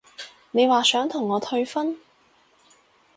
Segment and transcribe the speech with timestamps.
[0.49, 1.95] 你話想同我退婚？